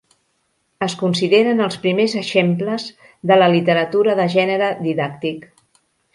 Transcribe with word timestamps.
Es 0.85 0.95
consideren 1.01 1.61
els 1.65 1.77
primers 1.83 2.15
exemples 2.21 2.87
de 3.33 3.39
la 3.43 3.51
literatura 3.57 4.17
de 4.23 4.27
gènere 4.39 4.73
didàctic. 4.89 5.47